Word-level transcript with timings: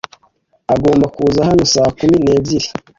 Agomba 0.73 1.05
kuza 1.15 1.41
hano 1.49 1.63
saa 1.73 1.91
kumi 1.99 2.17
n'ebyiri. 2.19 2.67